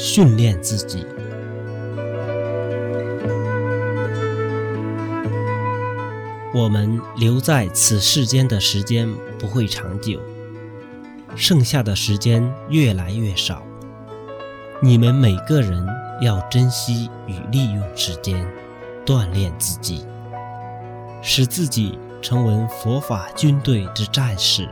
[0.00, 1.04] 训练自己。
[6.54, 10.20] 我们留在此世间的时间不会长久
[11.34, 13.60] 剩下的时间越来越少。
[14.80, 15.84] 你们每个人
[16.20, 18.46] 要珍惜与利用时间
[19.04, 20.06] 锻炼自己
[21.22, 24.68] 使自己成为佛法军队之战士。